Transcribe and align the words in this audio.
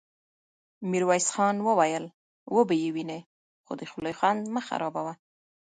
ميرويس 0.89 1.27
خان 1.35 1.55
وويل: 1.67 2.05
وبه 2.55 2.75
يې 2.81 2.89
وينې، 2.95 3.19
خو 3.65 3.71
د 3.79 3.81
خولې 3.91 4.13
خوند 4.17 4.41
مه 4.53 4.61
خرابوه! 4.67 5.13